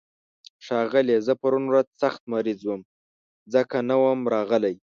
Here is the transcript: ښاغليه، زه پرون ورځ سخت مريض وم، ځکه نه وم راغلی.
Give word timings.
ښاغليه، 0.65 1.17
زه 1.27 1.33
پرون 1.41 1.63
ورځ 1.67 1.87
سخت 2.01 2.21
مريض 2.33 2.59
وم، 2.65 2.81
ځکه 3.53 3.77
نه 3.89 3.95
وم 4.01 4.19
راغلی. 4.33 4.75